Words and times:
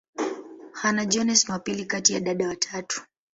Hannah-Jones 0.73 1.45
ni 1.45 1.51
wa 1.51 1.59
pili 1.59 1.85
kati 1.85 2.13
ya 2.13 2.19
dada 2.19 2.47
watatu. 2.47 3.01